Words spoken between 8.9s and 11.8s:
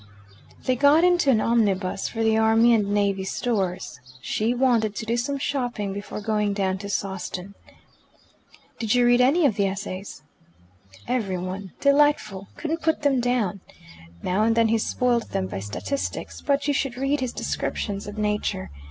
you read any of the Essays?" "Every one.